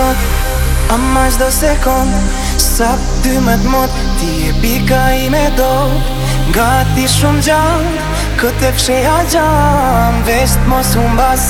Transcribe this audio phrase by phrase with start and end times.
[0.00, 0.18] sot
[0.92, 2.08] A ma qdo sekon
[2.76, 2.88] Sa
[3.22, 5.72] dy me t'mot Ti e pika i me do
[6.50, 7.86] Nga ti shumë gjan
[8.40, 11.44] Këtë e fsheja gjan Vest mos unë bas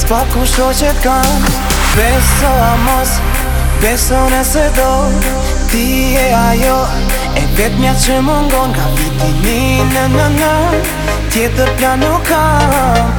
[0.00, 1.18] Sfa ku shoqet që
[1.94, 3.14] Beso a mos
[3.82, 4.90] Beso nëse do
[5.70, 5.84] Ti
[6.22, 6.78] e ajo
[7.40, 10.54] E vet mja që më ngon Nga viti një në në në
[11.34, 12.44] Tjetër pja nuk ka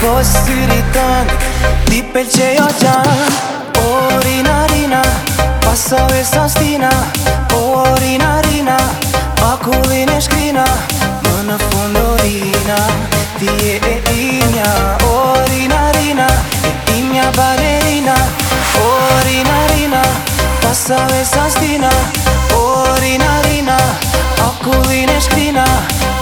[0.04, 1.42] Po syri tënë
[1.90, 3.05] Ti pelqe jo gjan
[5.88, 6.90] Pasave sa stina,
[7.30, 8.76] o po rina rina,
[9.52, 10.64] akullin e shkrina,
[11.24, 12.78] më në fundurina,
[13.38, 14.72] ti e e i nja
[15.12, 15.14] O
[15.52, 16.26] rina rina,
[16.90, 18.18] e i nja pare rina,
[18.86, 18.90] o
[19.30, 20.02] rina rina,
[21.54, 21.94] stina,
[22.64, 22.64] o
[23.04, 23.78] rina
[24.50, 25.66] akullin e shkrina,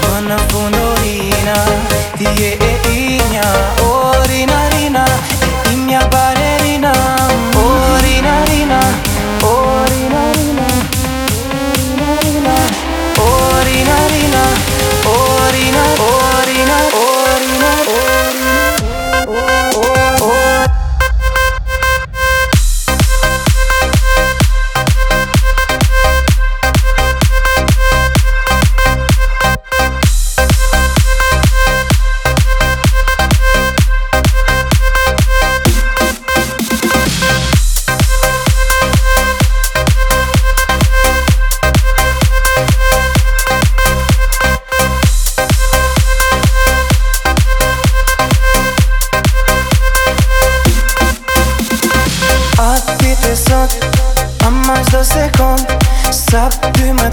[0.03, 1.55] më në fundurina,
[2.19, 2.92] ti e e i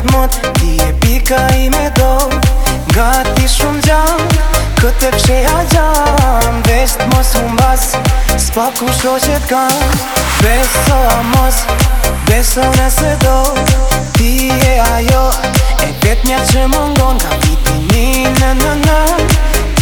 [0.00, 2.09] Gjatë mot, ti e pika i me do
[3.37, 4.22] ti shumë gjam,
[4.81, 7.84] këtë e kështë gjam Vest mos më bas,
[8.41, 9.99] s'pa ku sho që t'kam
[10.41, 11.59] Beso a mos,
[12.31, 13.34] beso nëse do
[14.16, 14.31] Ti
[14.71, 15.27] e ajo
[15.84, 18.99] e vetë mja që më ngon Nga viti një në në në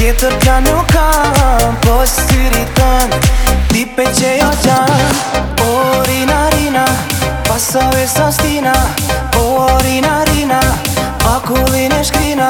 [0.01, 3.15] Kjetër t'ja nuk kam, po s'yri tën
[3.71, 6.87] Ti pe që jo gjam Orina, rina,
[7.49, 8.75] pasave sa stina
[9.41, 10.59] O orina rina,
[11.35, 12.49] akullin e shkrina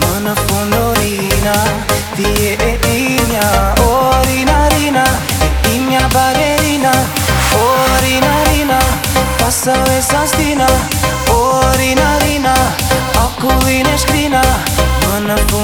[0.00, 1.54] Më në fund orina,
[2.16, 3.48] ti e e imja
[3.84, 5.04] O orina rina,
[5.46, 6.92] e imja balerina
[7.60, 8.80] O orina rina,
[9.42, 10.68] pasave sa stina
[11.36, 11.40] O
[11.74, 12.54] orina rina,
[13.26, 14.44] akullin e shkrina
[15.04, 15.61] Më në fund